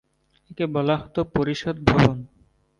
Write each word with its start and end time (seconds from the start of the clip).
একে 0.51 0.65
বলা 0.75 0.95
হতো 1.01 1.19
‘পরিষদ 1.33 1.75
ভবন’। 1.87 2.17